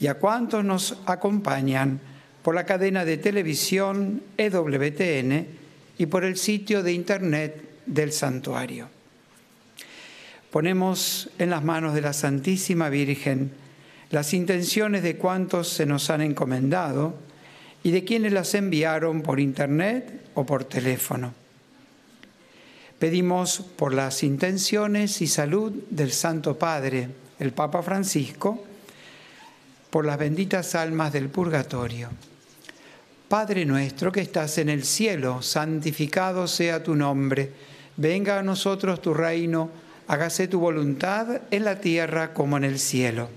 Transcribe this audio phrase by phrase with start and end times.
[0.00, 2.00] y a cuantos nos acompañan
[2.42, 5.46] por la cadena de televisión EWTN
[5.98, 8.88] y por el sitio de internet del santuario.
[10.50, 13.52] Ponemos en las manos de la Santísima Virgen
[14.10, 17.14] las intenciones de cuantos se nos han encomendado
[17.82, 21.34] y de quienes las enviaron por internet o por teléfono.
[22.98, 28.64] Pedimos por las intenciones y salud del Santo Padre, el Papa Francisco,
[29.90, 32.08] por las benditas almas del purgatorio.
[33.28, 37.52] Padre nuestro que estás en el cielo, santificado sea tu nombre,
[37.96, 39.70] venga a nosotros tu reino,
[40.06, 43.28] hágase tu voluntad en la tierra como en el cielo.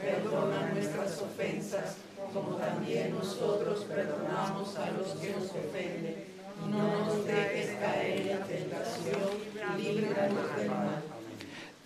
[0.00, 1.96] Perdona nuestras ofensas,
[2.32, 6.24] como también nosotros perdonamos a los que nos ofenden.
[6.70, 11.13] No nos dejes caer en la tentación líbranos del mal.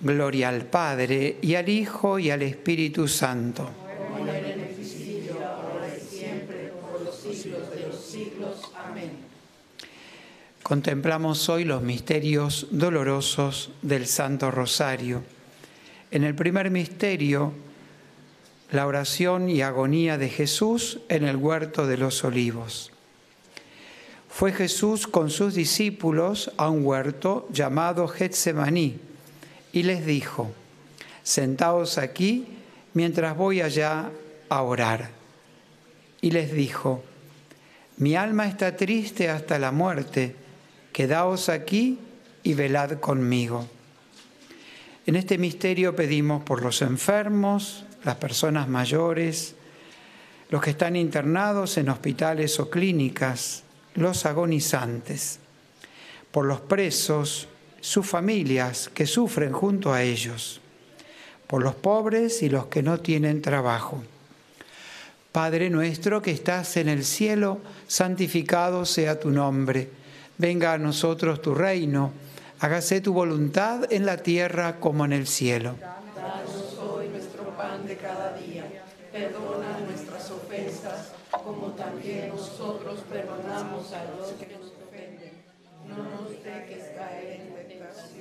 [0.00, 3.68] Gloria al Padre y al Hijo y al Espíritu Santo.
[10.62, 15.24] Contemplamos hoy los misterios dolorosos del Santo Rosario.
[16.12, 17.52] En el primer misterio,
[18.70, 22.92] la oración y agonía de Jesús en el huerto de los olivos.
[24.28, 29.07] Fue Jesús con sus discípulos a un huerto llamado Getsemaní
[29.72, 30.50] y les dijo,
[31.22, 32.46] sentaos aquí
[32.94, 34.10] mientras voy allá
[34.48, 35.10] a orar.
[36.20, 37.04] Y les dijo,
[37.98, 40.34] mi alma está triste hasta la muerte,
[40.92, 41.98] quedaos aquí
[42.42, 43.68] y velad conmigo.
[45.06, 49.54] En este misterio pedimos por los enfermos, las personas mayores,
[50.50, 53.64] los que están internados en hospitales o clínicas,
[53.94, 55.40] los agonizantes,
[56.30, 57.48] por los presos,
[57.80, 60.60] sus familias que sufren junto a ellos,
[61.46, 64.02] por los pobres y los que no tienen trabajo.
[65.32, 69.88] Padre nuestro que estás en el cielo, santificado sea tu nombre.
[70.38, 72.12] Venga a nosotros tu reino.
[72.60, 75.76] Hágase tu voluntad en la tierra como en el cielo.
[76.16, 78.64] Danos hoy nuestro pan de cada día.
[79.12, 85.32] Perdona nuestras ofensas, como también nosotros perdonamos a los que nos ofenden.
[85.86, 87.47] No nos dejes caer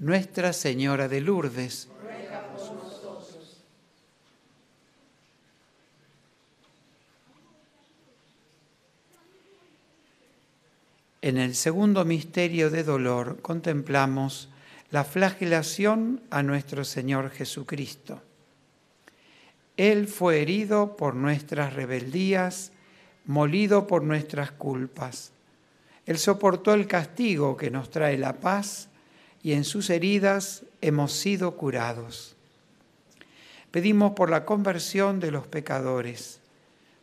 [0.00, 1.88] Nuestra Señora de Lourdes.
[11.20, 14.48] En el segundo misterio de dolor contemplamos
[14.92, 18.22] la flagelación a nuestro Señor Jesucristo.
[19.76, 22.70] Él fue herido por nuestras rebeldías,
[23.26, 25.32] molido por nuestras culpas.
[26.06, 28.87] Él soportó el castigo que nos trae la paz
[29.42, 32.36] y en sus heridas hemos sido curados.
[33.70, 36.40] Pedimos por la conversión de los pecadores,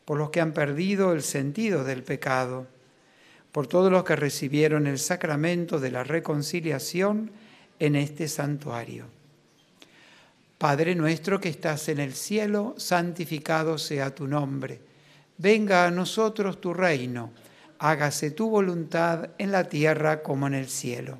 [0.04, 2.68] por los que han perdido el sentido del pecado,
[3.52, 7.32] por todos los que recibieron el sacramento de la reconciliación
[7.80, 9.06] en este santuario.
[10.58, 14.80] Padre nuestro que estás en el cielo, santificado sea tu nombre.
[15.38, 17.32] Venga a nosotros tu reino.
[17.80, 21.20] Hágase tu voluntad en la tierra como en el cielo.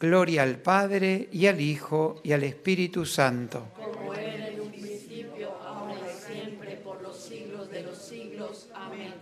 [0.00, 3.68] Gloria al Padre y al Hijo y al Espíritu Santo.
[3.76, 8.68] Como era en un principio, ahora y siempre, por los siglos de los siglos.
[8.74, 9.12] Amén.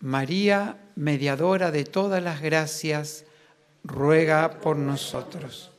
[0.00, 3.26] María, mediadora de todas las gracias,
[3.84, 5.72] ruega por nosotros.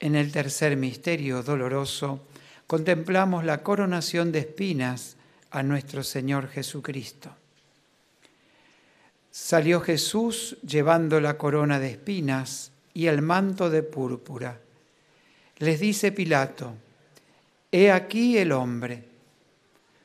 [0.00, 2.20] En el tercer misterio doloroso
[2.66, 5.15] contemplamos la coronación de espinas
[5.56, 7.30] a nuestro Señor Jesucristo.
[9.30, 14.60] Salió Jesús llevando la corona de espinas y el manto de púrpura.
[15.56, 16.74] Les dice Pilato,
[17.72, 19.02] He aquí el hombre.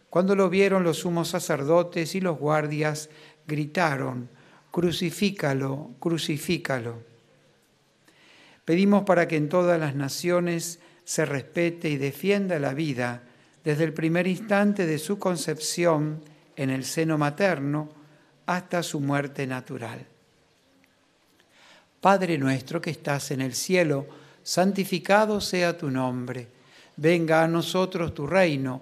[0.10, 3.10] Cuando lo vieron los sumos sacerdotes y los guardias,
[3.46, 4.29] gritaron,
[4.72, 7.03] Crucifícalo, crucifícalo.
[8.63, 13.24] Pedimos para que en todas las naciones se respete y defienda la vida
[13.63, 16.21] desde el primer instante de su concepción
[16.55, 17.89] en el seno materno
[18.45, 20.05] hasta su muerte natural.
[22.01, 24.07] Padre nuestro que estás en el cielo,
[24.43, 26.47] santificado sea tu nombre,
[26.97, 28.81] venga a nosotros tu reino,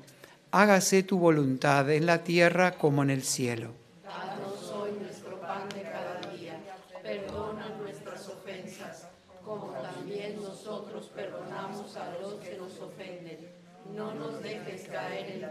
[0.51, 3.71] hágase tu voluntad en la tierra como en el cielo.
[4.03, 6.59] Danos hoy nuestro pan de cada día,
[7.03, 9.07] perdona nuestras ofensas,
[9.43, 13.49] como también nosotros perdonamos a los que nos ofenden.
[13.93, 15.48] No nos dejes caer en la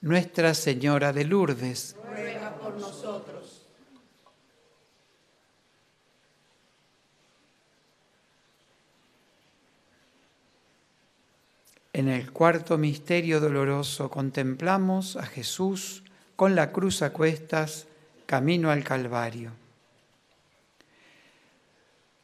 [0.00, 3.38] Nuestra Señora de Lourdes, Ruega por nosotros.
[11.98, 16.04] en el cuarto misterio doloroso contemplamos a Jesús
[16.36, 17.88] con la cruz a cuestas,
[18.24, 19.50] camino al Calvario.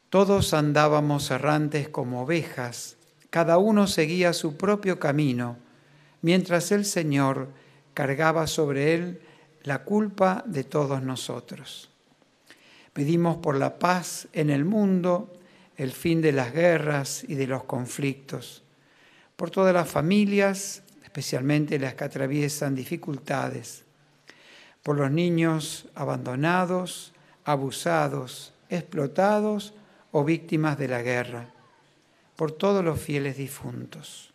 [0.09, 2.95] Todos andábamos errantes como ovejas,
[3.29, 5.57] cada uno seguía su propio camino,
[6.21, 7.49] mientras el Señor
[7.95, 9.21] cargaba sobre él
[9.63, 11.89] la culpa de todos nosotros.
[12.93, 15.33] Pedimos por la paz en el mundo,
[15.77, 18.63] el fin de las guerras y de los conflictos,
[19.35, 23.83] por todas las familias, especialmente las que atraviesan dificultades,
[24.83, 29.73] por los niños abandonados, abusados, explotados
[30.11, 31.47] o víctimas de la guerra,
[32.35, 34.34] por todos los fieles difuntos.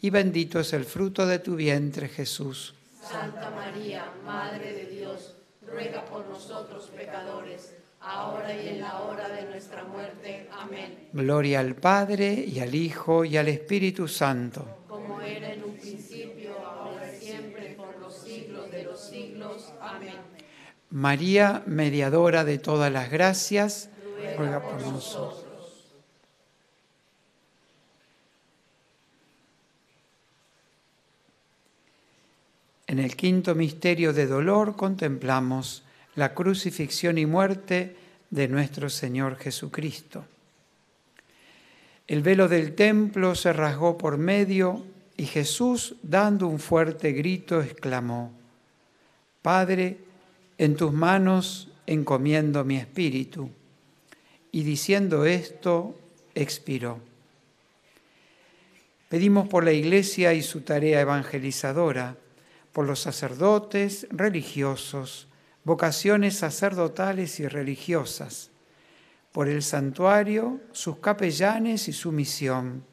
[0.00, 2.74] y bendito es el fruto de tu vientre Jesús.
[3.02, 5.34] Santa María, Madre de Dios,
[5.66, 10.48] ruega por nosotros pecadores, ahora y en la hora de nuestra muerte.
[10.52, 11.08] Amén.
[11.12, 14.84] Gloria al Padre y al Hijo y al Espíritu Santo.
[14.88, 19.72] Como era en un principio, ahora y siempre, por los siglos de los siglos.
[19.80, 20.14] Amén.
[20.90, 23.90] María, mediadora de todas las gracias,
[24.36, 25.49] ruega por nosotros.
[32.90, 35.84] En el quinto misterio de dolor contemplamos
[36.16, 37.94] la crucifixión y muerte
[38.30, 40.24] de nuestro Señor Jesucristo.
[42.08, 44.84] El velo del templo se rasgó por medio
[45.16, 48.32] y Jesús, dando un fuerte grito, exclamó,
[49.40, 49.98] Padre,
[50.58, 53.50] en tus manos encomiendo mi espíritu.
[54.50, 55.96] Y diciendo esto,
[56.34, 56.98] expiró.
[59.08, 62.16] Pedimos por la Iglesia y su tarea evangelizadora,
[62.72, 65.28] por los sacerdotes religiosos,
[65.64, 68.50] vocaciones sacerdotales y religiosas,
[69.32, 72.84] por el santuario, sus capellanes y su misión,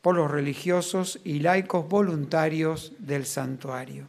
[0.00, 4.08] por los religiosos y laicos voluntarios del santuario.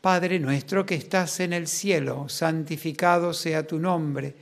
[0.00, 4.34] Padre nuestro que estás en el cielo, santificado sea tu nombre,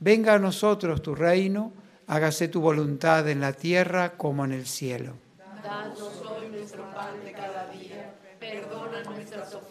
[0.00, 1.72] venga a nosotros tu reino,
[2.06, 5.24] hágase tu voluntad en la tierra como en el cielo
[5.64, 9.54] hoy nuestro pan de cada día, perdona nuestras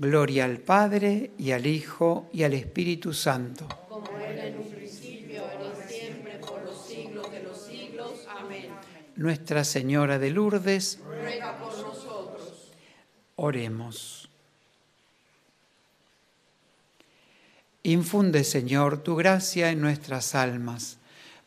[0.00, 3.66] Gloria al Padre y al Hijo y al Espíritu Santo.
[3.88, 8.12] Como era en un principio, ahora y siempre, por los siglos de los siglos.
[8.28, 8.68] Amén.
[9.16, 12.70] Nuestra Señora de Lourdes, ruega por nosotros.
[13.34, 14.28] Oremos.
[17.82, 20.98] Infunde, Señor, tu gracia en nuestras almas,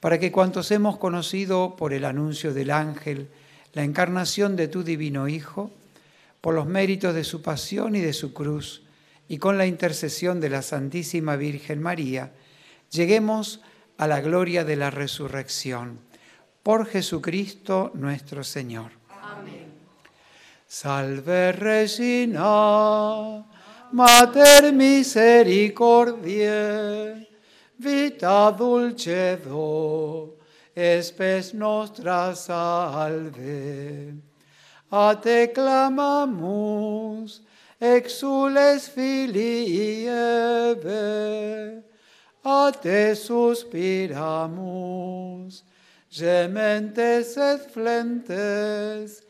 [0.01, 3.29] para que cuantos hemos conocido por el anuncio del ángel
[3.71, 5.71] la encarnación de tu divino Hijo,
[6.41, 8.83] por los méritos de su pasión y de su cruz,
[9.27, 12.33] y con la intercesión de la Santísima Virgen María,
[12.89, 13.61] lleguemos
[13.97, 15.99] a la gloria de la resurrección.
[16.63, 18.91] Por Jesucristo nuestro Señor.
[19.21, 19.71] Amén.
[20.67, 23.45] Salve Regina
[23.91, 27.27] Mater misericordiae,
[27.77, 30.37] vita dulcedo,
[30.73, 34.30] espes nostra salve.
[34.91, 37.39] A te clamamus,
[37.79, 41.81] exules filii Eve,
[42.43, 44.13] a te suspiramus,
[46.09, 49.21] gementes et flentes,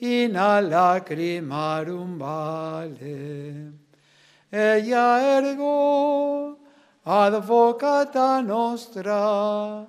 [0.00, 3.72] in a lacrimarum vale.
[4.50, 6.56] Ella ergo
[7.04, 9.86] advocata nostra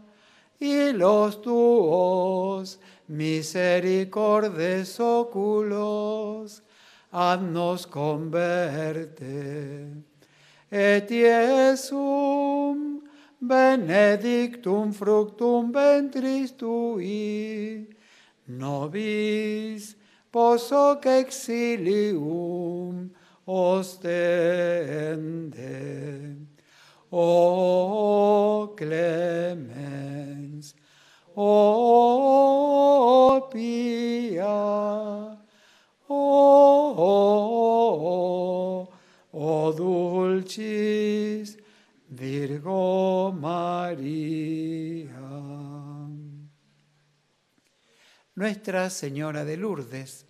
[0.59, 6.63] y los tuos misericordes oculos
[7.11, 9.23] haznos converte.
[10.71, 13.01] Et Iesum
[13.41, 17.89] benedictum fructum ventris tui,
[18.47, 19.95] nobis
[20.31, 23.09] posoc exilium,
[23.45, 23.97] ostende.
[27.11, 30.73] O clemens,
[31.35, 32.79] o
[33.51, 34.47] pia,
[36.07, 37.27] o,
[39.31, 41.57] o dulcis
[42.07, 45.09] Virgo María.
[48.35, 50.25] Nuestra Señora de Lourdes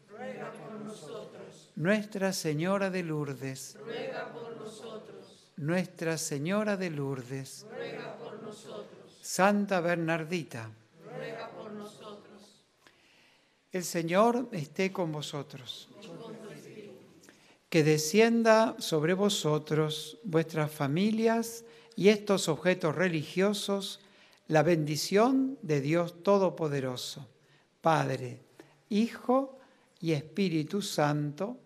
[1.81, 5.51] nuestra Señora de Lourdes, ruega por nosotros.
[5.57, 9.17] Nuestra Señora de Lourdes, ruega por nosotros.
[9.19, 10.80] Santa Bernardita, ruega por nosotros.
[13.71, 15.87] El Señor esté con vosotros.
[17.69, 21.63] Que descienda sobre vosotros, vuestras familias
[21.95, 24.01] y estos objetos religiosos,
[24.47, 27.29] la bendición de Dios Todopoderoso,
[27.79, 28.41] Padre,
[28.89, 29.57] Hijo
[30.01, 31.57] y Espíritu Santo,